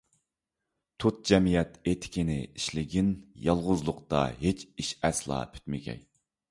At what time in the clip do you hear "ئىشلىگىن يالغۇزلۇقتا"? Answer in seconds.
2.47-4.27